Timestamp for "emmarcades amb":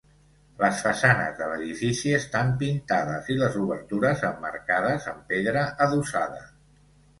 4.33-5.31